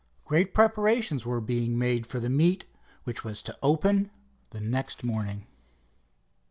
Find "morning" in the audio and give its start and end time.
5.03-5.45